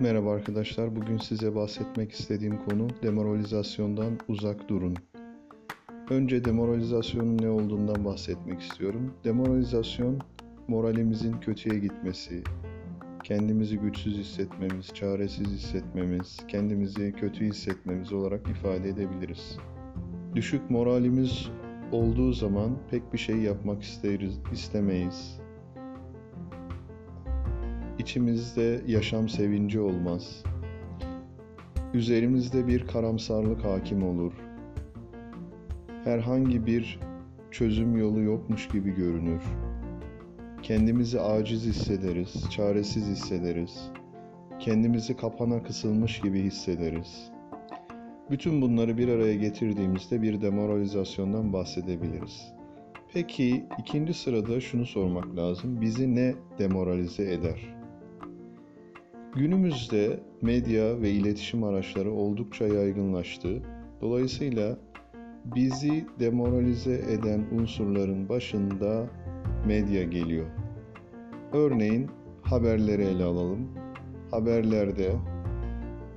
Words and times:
Merhaba 0.00 0.32
arkadaşlar. 0.32 0.96
Bugün 0.96 1.18
size 1.18 1.54
bahsetmek 1.54 2.12
istediğim 2.12 2.58
konu 2.64 2.88
demoralizasyondan 3.02 4.18
uzak 4.28 4.68
durun. 4.68 4.94
Önce 6.10 6.44
demoralizasyonun 6.44 7.38
ne 7.38 7.48
olduğundan 7.48 8.04
bahsetmek 8.04 8.60
istiyorum. 8.60 9.14
Demoralizasyon 9.24 10.18
moralimizin 10.68 11.32
kötüye 11.32 11.78
gitmesi, 11.78 12.42
kendimizi 13.24 13.78
güçsüz 13.78 14.18
hissetmemiz, 14.18 14.86
çaresiz 14.94 15.48
hissetmemiz, 15.48 16.38
kendimizi 16.48 17.12
kötü 17.12 17.44
hissetmemiz 17.44 18.12
olarak 18.12 18.48
ifade 18.48 18.88
edebiliriz. 18.88 19.58
Düşük 20.34 20.70
moralimiz 20.70 21.48
olduğu 21.92 22.32
zaman 22.32 22.78
pek 22.90 23.12
bir 23.12 23.18
şey 23.18 23.36
yapmak 23.36 23.82
isteriz, 23.82 24.38
istemeyiz 24.52 25.45
içimizde 28.06 28.82
yaşam 28.86 29.28
sevinci 29.28 29.80
olmaz. 29.80 30.42
Üzerimizde 31.94 32.66
bir 32.66 32.86
karamsarlık 32.86 33.64
hakim 33.64 34.02
olur. 34.02 34.32
Herhangi 36.04 36.66
bir 36.66 37.00
çözüm 37.50 37.96
yolu 37.96 38.20
yokmuş 38.22 38.68
gibi 38.68 38.94
görünür. 38.94 39.42
Kendimizi 40.62 41.20
aciz 41.20 41.66
hissederiz, 41.66 42.50
çaresiz 42.50 43.06
hissederiz. 43.06 43.90
Kendimizi 44.58 45.16
kapana 45.16 45.62
kısılmış 45.62 46.20
gibi 46.20 46.40
hissederiz. 46.42 47.30
Bütün 48.30 48.62
bunları 48.62 48.98
bir 48.98 49.08
araya 49.08 49.34
getirdiğimizde 49.34 50.22
bir 50.22 50.40
demoralizasyondan 50.40 51.52
bahsedebiliriz. 51.52 52.52
Peki 53.12 53.64
ikinci 53.78 54.14
sırada 54.14 54.60
şunu 54.60 54.86
sormak 54.86 55.36
lazım. 55.36 55.80
Bizi 55.80 56.14
ne 56.14 56.34
demoralize 56.58 57.32
eder? 57.32 57.75
Günümüzde 59.36 60.20
medya 60.42 61.00
ve 61.02 61.10
iletişim 61.10 61.64
araçları 61.64 62.12
oldukça 62.12 62.66
yaygınlaştı. 62.66 63.62
Dolayısıyla 64.00 64.78
bizi 65.44 66.04
demoralize 66.20 66.94
eden 66.94 67.44
unsurların 67.52 68.28
başında 68.28 69.06
medya 69.66 70.02
geliyor. 70.02 70.46
Örneğin 71.52 72.10
haberleri 72.42 73.02
ele 73.02 73.24
alalım. 73.24 73.68
Haberlerde 74.30 75.12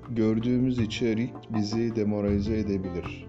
gördüğümüz 0.10 0.80
içerik 0.80 1.34
bizi 1.56 1.96
demoralize 1.96 2.58
edebilir. 2.58 3.28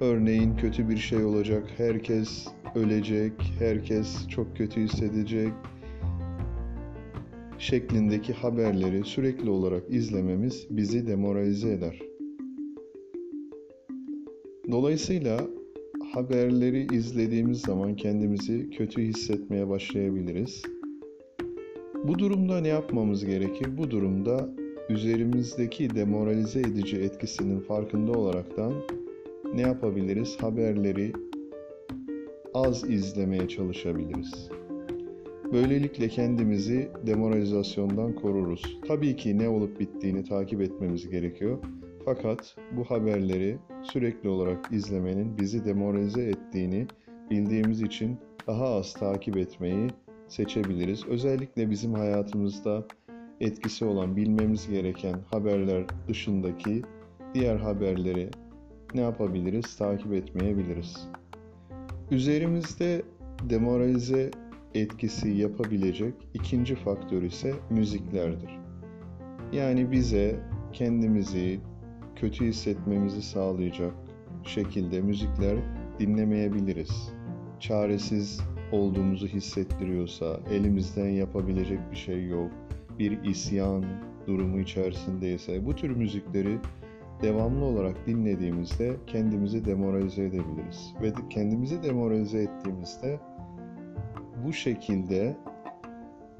Örneğin 0.00 0.56
kötü 0.56 0.88
bir 0.88 0.96
şey 0.96 1.24
olacak, 1.24 1.66
herkes 1.76 2.48
ölecek, 2.74 3.32
herkes 3.58 4.28
çok 4.28 4.56
kötü 4.56 4.80
hissedecek, 4.80 5.52
şeklindeki 7.60 8.32
haberleri 8.32 9.04
sürekli 9.04 9.50
olarak 9.50 9.82
izlememiz 9.88 10.66
bizi 10.70 11.06
demoralize 11.06 11.72
eder. 11.72 12.02
Dolayısıyla 14.70 15.40
haberleri 16.12 16.86
izlediğimiz 16.94 17.60
zaman 17.60 17.96
kendimizi 17.96 18.70
kötü 18.70 19.02
hissetmeye 19.02 19.68
başlayabiliriz. 19.68 20.62
Bu 22.04 22.18
durumda 22.18 22.60
ne 22.60 22.68
yapmamız 22.68 23.24
gerekir? 23.24 23.78
Bu 23.78 23.90
durumda 23.90 24.48
üzerimizdeki 24.88 25.94
demoralize 25.94 26.60
edici 26.60 26.96
etkisinin 26.96 27.60
farkında 27.60 28.12
olaraktan 28.12 28.72
ne 29.54 29.60
yapabiliriz? 29.60 30.36
Haberleri 30.40 31.12
az 32.54 32.90
izlemeye 32.90 33.48
çalışabiliriz. 33.48 34.50
Böylelikle 35.52 36.08
kendimizi 36.08 36.90
demoralizasyondan 37.06 38.14
koruruz. 38.14 38.78
Tabii 38.88 39.16
ki 39.16 39.38
ne 39.38 39.48
olup 39.48 39.80
bittiğini 39.80 40.24
takip 40.24 40.60
etmemiz 40.60 41.10
gerekiyor. 41.10 41.58
Fakat 42.04 42.56
bu 42.76 42.84
haberleri 42.84 43.58
sürekli 43.82 44.28
olarak 44.28 44.72
izlemenin 44.72 45.38
bizi 45.38 45.64
demoralize 45.64 46.22
ettiğini 46.22 46.86
bildiğimiz 47.30 47.82
için 47.82 48.18
daha 48.46 48.64
az 48.64 48.94
takip 48.94 49.36
etmeyi 49.36 49.88
seçebiliriz. 50.28 51.06
Özellikle 51.06 51.70
bizim 51.70 51.94
hayatımızda 51.94 52.86
etkisi 53.40 53.84
olan 53.84 54.16
bilmemiz 54.16 54.68
gereken 54.68 55.14
haberler 55.30 55.84
dışındaki 56.08 56.82
diğer 57.34 57.56
haberleri 57.56 58.30
ne 58.94 59.00
yapabiliriz? 59.00 59.76
Takip 59.76 60.12
etmeyebiliriz. 60.12 61.08
Üzerimizde 62.10 63.02
demoralize 63.50 64.30
etkisi 64.74 65.28
yapabilecek 65.28 66.14
ikinci 66.34 66.74
faktör 66.74 67.22
ise 67.22 67.54
müziklerdir. 67.70 68.50
Yani 69.52 69.92
bize 69.92 70.40
kendimizi 70.72 71.60
kötü 72.16 72.46
hissetmemizi 72.46 73.22
sağlayacak 73.22 73.92
şekilde 74.44 75.00
müzikler 75.00 75.56
dinlemeyebiliriz. 75.98 77.12
Çaresiz 77.60 78.40
olduğumuzu 78.72 79.26
hissettiriyorsa, 79.26 80.40
elimizden 80.50 81.08
yapabilecek 81.08 81.78
bir 81.90 81.96
şey 81.96 82.28
yok, 82.28 82.50
bir 82.98 83.22
isyan 83.22 83.84
durumu 84.26 84.60
içerisindeyse 84.60 85.66
bu 85.66 85.76
tür 85.76 85.90
müzikleri 85.90 86.58
devamlı 87.22 87.64
olarak 87.64 88.06
dinlediğimizde 88.06 88.96
kendimizi 89.06 89.64
demoralize 89.64 90.24
edebiliriz. 90.24 90.94
Ve 91.02 91.12
kendimizi 91.30 91.82
demoralize 91.82 92.42
ettiğimizde 92.42 93.20
bu 94.44 94.52
şekilde 94.52 95.36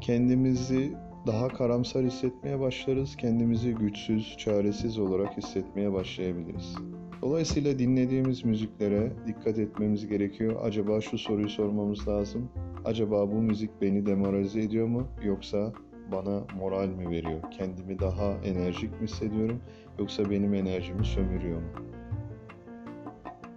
kendimizi 0.00 0.92
daha 1.26 1.48
karamsar 1.48 2.04
hissetmeye 2.04 2.60
başlarız, 2.60 3.16
kendimizi 3.16 3.74
güçsüz, 3.74 4.36
çaresiz 4.38 4.98
olarak 4.98 5.36
hissetmeye 5.36 5.92
başlayabiliriz. 5.92 6.76
Dolayısıyla 7.22 7.78
dinlediğimiz 7.78 8.44
müziklere 8.44 9.12
dikkat 9.26 9.58
etmemiz 9.58 10.06
gerekiyor. 10.06 10.56
Acaba 10.62 11.00
şu 11.00 11.18
soruyu 11.18 11.48
sormamız 11.48 12.08
lazım. 12.08 12.48
Acaba 12.84 13.32
bu 13.32 13.34
müzik 13.34 13.70
beni 13.80 14.06
demoralize 14.06 14.60
ediyor 14.60 14.86
mu 14.86 15.06
yoksa 15.24 15.72
bana 16.12 16.40
moral 16.58 16.88
mi 16.88 17.10
veriyor? 17.10 17.40
Kendimi 17.50 17.98
daha 17.98 18.32
enerjik 18.44 19.00
mi 19.00 19.06
hissediyorum 19.06 19.60
yoksa 19.98 20.30
benim 20.30 20.54
enerjimi 20.54 21.04
sömürüyor 21.04 21.56
mu? 21.56 21.68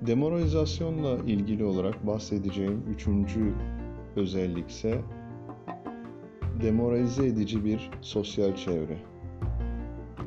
Demoralizasyonla 0.02 1.18
ilgili 1.18 1.64
olarak 1.64 2.08
bahsedeceğim 2.08 2.84
üçüncü 2.90 3.54
özellikse 4.16 5.02
demoralize 6.62 7.26
edici 7.26 7.66
bir 7.66 7.90
sosyal 8.02 8.56
çevre. 8.56 8.98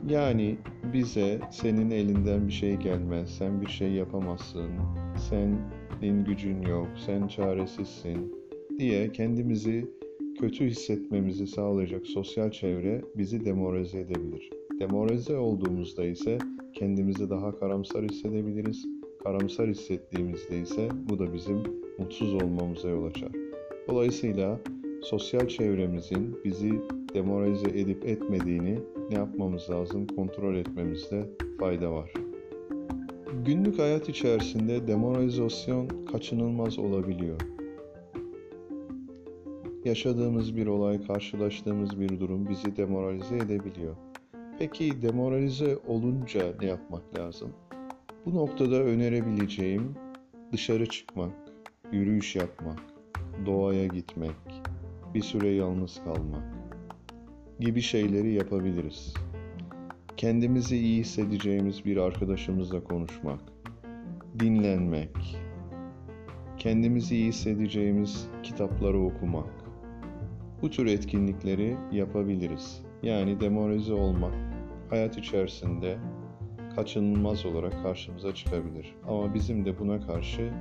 Yani 0.09 0.59
bize 0.93 1.41
senin 1.51 1.91
elinden 1.91 2.47
bir 2.47 2.53
şey 2.53 2.77
gelmez, 2.77 3.31
sen 3.31 3.61
bir 3.61 3.67
şey 3.67 3.93
yapamazsın, 3.93 4.71
senin 5.29 6.25
gücün 6.25 6.63
yok, 6.63 6.89
sen 7.07 7.29
çaresizsin 7.29 8.35
diye 8.79 9.13
kendimizi 9.13 9.91
kötü 10.41 10.67
hissetmemizi 10.67 11.47
sağlayacak 11.47 12.07
sosyal 12.07 12.51
çevre 12.51 13.03
bizi 13.17 13.45
demoralize 13.45 14.01
edebilir. 14.01 14.51
Demoralize 14.81 15.37
olduğumuzda 15.37 16.05
ise 16.05 16.39
kendimizi 16.73 17.31
daha 17.31 17.59
karamsar 17.59 18.05
hissedebiliriz. 18.05 18.87
Karamsar 19.25 19.69
hissettiğimizde 19.69 20.61
ise 20.61 20.89
bu 21.09 21.19
da 21.19 21.35
bizim 21.35 21.63
mutsuz 21.99 22.35
olmamıza 22.35 22.89
yol 22.89 23.05
açar. 23.05 23.46
Dolayısıyla 23.89 24.61
sosyal 25.03 25.49
çevremizin 25.49 26.39
bizi 26.45 26.81
demoralize 27.15 27.71
edip 27.71 28.05
etmediğini 28.07 28.79
ne 29.11 29.15
yapmamız 29.15 29.71
lazım 29.71 30.07
kontrol 30.07 30.55
etmemizde 30.55 31.29
fayda 31.61 31.93
var. 31.93 32.13
Günlük 33.47 33.79
hayat 33.79 34.09
içerisinde 34.09 34.87
demoralizasyon 34.87 35.89
kaçınılmaz 36.13 36.79
olabiliyor. 36.79 37.41
Yaşadığımız 39.85 40.57
bir 40.57 40.67
olay, 40.67 41.07
karşılaştığımız 41.07 42.01
bir 42.01 42.21
durum 42.21 42.49
bizi 42.49 42.77
demoralize 42.77 43.37
edebiliyor. 43.37 43.97
Peki 44.59 45.03
demoralize 45.03 45.79
olunca 45.87 46.41
ne 46.61 46.67
yapmak 46.67 47.19
lazım? 47.19 47.53
Bu 48.27 48.35
noktada 48.35 48.77
önerebileceğim 48.77 49.95
dışarı 50.53 50.87
çıkmak, 50.87 51.33
yürüyüş 51.93 52.37
yapmak, 52.37 52.96
doğaya 53.47 53.87
gitmek, 53.87 54.37
bir 55.15 55.23
süre 55.23 55.49
yalnız 55.49 56.01
kalmak 56.05 56.57
gibi 57.61 57.81
şeyleri 57.81 58.33
yapabiliriz. 58.33 59.15
Kendimizi 60.17 60.77
iyi 60.77 61.01
hissedeceğimiz 61.01 61.85
bir 61.85 61.97
arkadaşımızla 61.97 62.85
konuşmak, 62.85 63.41
dinlenmek, 64.39 65.39
kendimizi 66.59 67.17
iyi 67.17 67.29
hissedeceğimiz 67.29 68.29
kitapları 68.43 69.01
okumak. 69.01 69.51
Bu 70.63 70.71
tür 70.71 70.87
etkinlikleri 70.87 71.77
yapabiliriz. 71.93 72.83
Yani 73.03 73.41
demoralize 73.41 73.95
olmak 73.95 74.35
hayat 74.91 75.19
içerisinde 75.19 75.99
kaçınılmaz 76.77 77.47
olarak 77.47 77.83
karşımıza 77.83 78.35
çıkabilir. 78.35 78.95
Ama 79.09 79.35
bizim 79.35 79.65
de 79.65 79.79
buna 79.79 80.07
karşı 80.07 80.53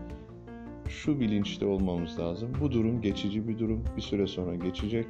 şu 0.90 1.20
bilinçte 1.20 1.66
olmamız 1.66 2.20
lazım. 2.20 2.52
Bu 2.62 2.72
durum 2.72 3.02
geçici 3.02 3.48
bir 3.48 3.60
durum. 3.60 3.84
Bir 3.98 4.02
süre 4.02 4.28
sonra 4.28 4.56
geçecek. 4.56 5.08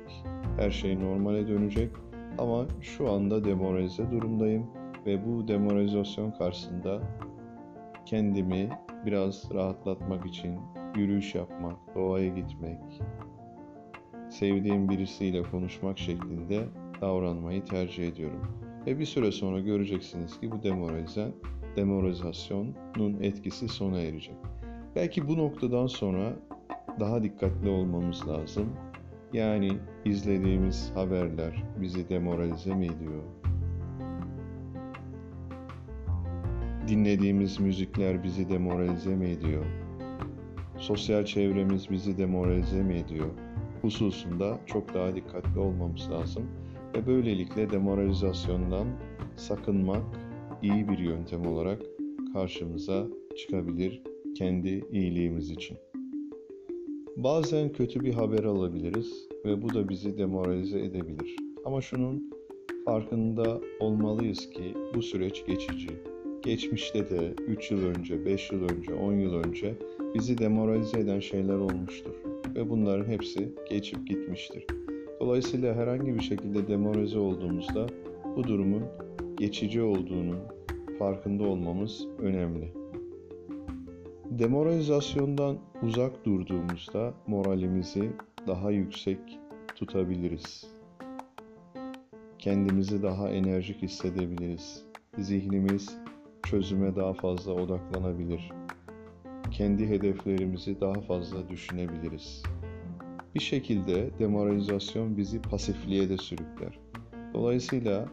Her 0.58 0.72
şey 0.72 1.00
normale 1.00 1.48
dönecek 1.48 1.92
Ama 2.38 2.66
şu 2.82 3.12
anda 3.12 3.44
demoralize 3.44 4.12
durumdayım 4.12 4.68
ve 5.06 5.26
bu 5.26 5.48
demoralizasyon 5.48 6.32
karşısında 6.32 7.02
kendimi 8.06 8.70
biraz 9.06 9.52
rahatlatmak 9.54 10.26
için 10.26 10.60
yürüyüş 10.96 11.36
yapmak, 11.36 11.96
doğaya 11.96 12.28
gitmek, 12.28 12.80
sevdiğim 14.30 14.90
birisiyle 14.90 15.44
konuşmak 15.44 15.98
şeklinde 16.00 16.66
davranmayı 17.02 17.64
tercih 17.64 18.08
ediyorum. 18.08 18.42
Ve 18.88 19.00
bir 19.00 19.06
süre 19.06 19.32
sonra 19.32 19.60
göreceksiniz 19.60 20.40
ki 20.40 20.52
bu 20.52 20.64
demoralize, 20.64 21.32
demoralizasyonun 21.76 23.18
etkisi 23.22 23.68
sona 23.68 24.00
erecek. 24.00 24.36
Belki 24.96 25.28
bu 25.28 25.38
noktadan 25.38 25.88
sonra 25.88 26.34
daha 27.00 27.24
dikkatli 27.24 27.70
olmamız 27.70 28.28
lazım. 28.28 28.70
Yani 29.34 29.78
izlediğimiz 30.06 30.92
haberler 30.96 31.64
bizi 31.82 32.10
demoralize 32.10 32.76
mi 32.76 32.86
ediyor? 32.86 33.24
Dinlediğimiz 36.88 37.60
müzikler 37.60 38.24
bizi 38.24 38.50
demoralize 38.50 39.16
mi 39.16 39.30
ediyor? 39.30 39.66
Sosyal 40.78 41.26
çevremiz 41.26 41.92
bizi 41.92 42.18
demoralize 42.18 42.84
mi 42.84 42.96
ediyor? 42.96 43.30
Hususunda 43.82 44.60
çok 44.66 44.94
daha 44.94 45.16
dikkatli 45.16 45.60
olmamız 45.60 46.12
lazım 46.12 46.44
ve 46.96 47.08
böylelikle 47.08 47.70
demoralizasyondan 47.70 48.88
sakınmak 49.36 50.04
iyi 50.62 50.90
bir 50.90 50.98
yöntem 50.98 51.46
olarak 51.48 51.82
karşımıza 52.34 53.04
çıkabilir 53.38 54.02
kendi 54.36 54.86
iyiliğimiz 54.92 55.52
için. 55.52 55.78
Bazen 57.18 57.74
kötü 57.74 58.00
bir 58.00 58.14
haber 58.14 58.44
alabiliriz 58.44 59.28
ve 59.46 59.62
bu 59.62 59.74
da 59.74 59.90
bizi 59.90 60.18
demoralize 60.18 60.80
edebilir. 60.80 61.36
Ama 61.66 61.82
şunun 61.82 62.32
farkında 62.86 63.62
olmalıyız 63.80 64.50
ki 64.50 64.74
bu 64.96 65.02
süreç 65.02 65.46
geçici. 65.46 65.90
Geçmişte 66.42 67.10
de 67.10 67.34
3 67.48 67.72
yıl 67.72 67.86
önce, 67.86 68.26
5 68.26 68.52
yıl 68.52 68.64
önce, 68.64 68.94
10 68.94 69.14
yıl 69.14 69.34
önce 69.34 69.74
bizi 70.16 70.38
demoralize 70.38 71.00
eden 71.00 71.20
şeyler 71.20 71.56
olmuştur 71.56 72.14
ve 72.56 72.70
bunların 72.70 73.06
hepsi 73.06 73.50
geçip 73.70 74.08
gitmiştir. 74.08 74.66
Dolayısıyla 75.20 75.76
herhangi 75.76 76.16
bir 76.16 76.22
şekilde 76.22 76.68
demoralize 76.68 77.20
olduğumuzda 77.20 77.86
bu 78.36 78.44
durumun 78.44 78.84
geçici 79.38 79.82
olduğunun 79.82 80.38
farkında 81.00 81.44
olmamız 81.44 82.08
önemli. 82.20 82.85
Demoralizasyondan 84.40 85.58
uzak 85.82 86.26
durduğumuzda 86.26 87.14
moralimizi 87.28 88.12
daha 88.48 88.72
yüksek 88.72 89.20
tutabiliriz. 89.76 90.68
Kendimizi 92.40 93.04
daha 93.04 93.30
enerjik 93.30 93.82
hissedebiliriz. 93.82 94.84
Zihnimiz 95.18 95.98
çözüme 96.44 96.96
daha 96.96 97.14
fazla 97.14 97.54
odaklanabilir. 97.54 98.52
Kendi 99.52 99.88
hedeflerimizi 99.90 100.82
daha 100.82 101.02
fazla 101.02 101.50
düşünebiliriz. 101.50 102.44
Bir 103.36 103.40
şekilde 103.40 104.10
demoralizasyon 104.20 105.18
bizi 105.18 105.42
pasifliğe 105.42 106.10
de 106.10 106.18
sürükler. 106.18 106.80
Dolayısıyla 107.34 108.06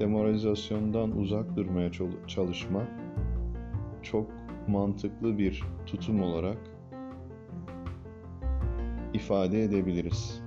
demoralizasyondan 0.00 1.16
uzak 1.16 1.56
durmaya 1.56 1.90
çalışmak 2.26 2.88
çok 4.02 4.41
mantıklı 4.68 5.38
bir 5.38 5.64
tutum 5.86 6.22
olarak 6.22 6.58
ifade 9.14 9.62
edebiliriz. 9.62 10.42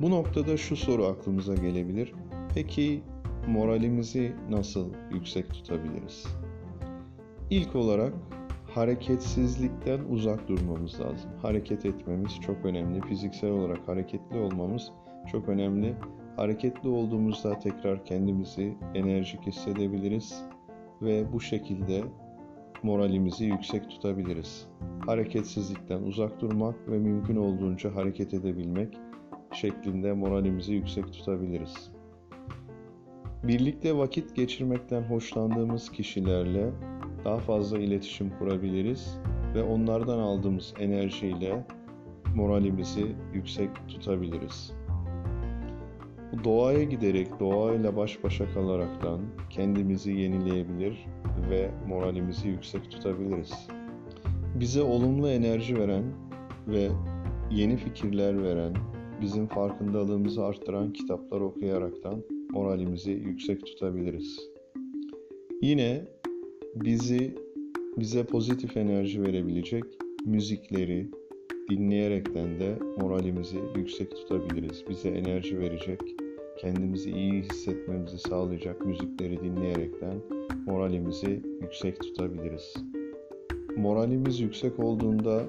Bu 0.00 0.10
noktada 0.10 0.56
şu 0.56 0.76
soru 0.76 1.04
aklımıza 1.04 1.54
gelebilir. 1.54 2.12
Peki 2.54 3.02
moralimizi 3.48 4.32
nasıl 4.50 4.88
yüksek 5.12 5.48
tutabiliriz? 5.50 6.26
İlk 7.50 7.76
olarak 7.76 8.12
hareketsizlikten 8.74 10.00
uzak 10.10 10.48
durmamız 10.48 11.00
lazım. 11.00 11.30
Hareket 11.42 11.86
etmemiz 11.86 12.40
çok 12.40 12.64
önemli. 12.64 13.00
Fiziksel 13.00 13.50
olarak 13.50 13.88
hareketli 13.88 14.38
olmamız 14.38 14.92
çok 15.32 15.48
önemli. 15.48 15.94
Hareketli 16.36 16.88
olduğumuzda 16.88 17.58
tekrar 17.58 18.04
kendimizi 18.04 18.76
enerjik 18.94 19.46
hissedebiliriz 19.46 20.44
ve 21.02 21.32
bu 21.32 21.40
şekilde 21.40 22.02
moralimizi 22.82 23.44
yüksek 23.44 23.90
tutabiliriz. 23.90 24.68
Hareketsizlikten 25.06 26.02
uzak 26.02 26.40
durmak 26.40 26.88
ve 26.88 26.98
mümkün 26.98 27.36
olduğunca 27.36 27.94
hareket 27.94 28.34
edebilmek 28.34 28.94
şeklinde 29.52 30.12
moralimizi 30.12 30.74
yüksek 30.74 31.12
tutabiliriz. 31.12 31.92
Birlikte 33.42 33.96
vakit 33.96 34.36
geçirmekten 34.36 35.02
hoşlandığımız 35.02 35.90
kişilerle 35.90 36.70
daha 37.24 37.38
fazla 37.38 37.78
iletişim 37.78 38.30
kurabiliriz 38.38 39.20
ve 39.54 39.62
onlardan 39.62 40.18
aldığımız 40.18 40.74
enerjiyle 40.78 41.66
moralimizi 42.34 43.16
yüksek 43.34 43.70
tutabiliriz. 43.88 44.72
Doğaya 46.44 46.82
giderek, 46.82 47.40
doğayla 47.40 47.96
baş 47.96 48.24
başa 48.24 48.54
kalaraktan 48.54 49.20
kendimizi 49.50 50.12
yenileyebilir 50.12 51.06
ve 51.50 51.70
moralimizi 51.88 52.48
yüksek 52.48 52.90
tutabiliriz. 52.90 53.68
Bize 54.60 54.82
olumlu 54.82 55.28
enerji 55.28 55.78
veren 55.78 56.04
ve 56.68 56.88
yeni 57.50 57.76
fikirler 57.76 58.42
veren, 58.42 58.74
bizim 59.20 59.46
farkındalığımızı 59.46 60.44
arttıran 60.44 60.92
kitaplar 60.92 61.40
okuyaraktan 61.40 62.22
moralimizi 62.50 63.10
yüksek 63.10 63.66
tutabiliriz. 63.66 64.40
Yine 65.62 66.04
bizi 66.74 67.34
bize 67.98 68.24
pozitif 68.24 68.76
enerji 68.76 69.22
verebilecek 69.22 69.84
müzikleri 70.24 71.10
dinleyerekten 71.70 72.60
de 72.60 72.78
moralimizi 73.00 73.58
yüksek 73.76 74.10
tutabiliriz. 74.10 74.84
Bize 74.88 75.08
enerji 75.08 75.58
verecek, 75.58 76.00
kendimizi 76.58 77.10
iyi 77.10 77.42
hissetmemizi 77.42 78.18
sağlayacak 78.18 78.86
müzikleri 78.86 79.40
dinleyerekten 79.40 80.14
moralimizi 80.66 81.42
yüksek 81.62 82.00
tutabiliriz. 82.00 82.74
Moralimiz 83.76 84.40
yüksek 84.40 84.78
olduğunda 84.78 85.42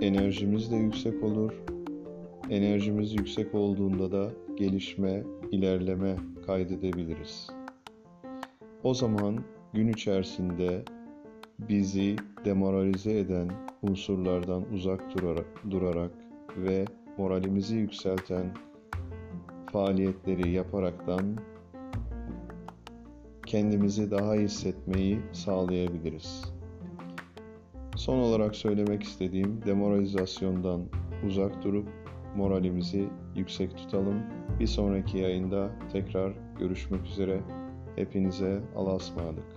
enerjimiz 0.00 0.72
de 0.72 0.76
yüksek 0.76 1.24
olur. 1.24 1.52
Enerjimiz 2.50 3.12
yüksek 3.12 3.54
olduğunda 3.54 4.12
da 4.12 4.30
gelişme, 4.56 5.22
ilerleme 5.52 6.16
kaydedebiliriz. 6.46 7.50
O 8.82 8.94
zaman 8.94 9.38
gün 9.72 9.88
içerisinde 9.88 10.82
bizi 11.58 12.16
demoralize 12.44 13.18
eden 13.18 13.50
unsurlardan 13.88 14.64
uzak 14.72 15.16
durarak, 15.16 15.46
durarak 15.70 16.10
ve 16.56 16.84
moralimizi 17.18 17.76
yükselten 17.76 18.54
faaliyetleri 19.72 20.50
yaparaktan 20.50 21.36
kendimizi 23.46 24.10
daha 24.10 24.36
iyi 24.36 24.44
hissetmeyi 24.44 25.20
sağlayabiliriz. 25.32 26.54
Son 27.96 28.18
olarak 28.18 28.56
söylemek 28.56 29.02
istediğim 29.02 29.60
demoralizasyondan 29.66 30.82
uzak 31.26 31.64
durup 31.64 31.88
moralimizi 32.36 33.08
yüksek 33.36 33.76
tutalım. 33.76 34.22
Bir 34.60 34.66
sonraki 34.66 35.18
yayında 35.18 35.70
tekrar 35.92 36.32
görüşmek 36.58 37.06
üzere. 37.06 37.40
Hepinize 37.96 38.60
Allah'a 38.76 38.96
ısmarladık. 38.96 39.53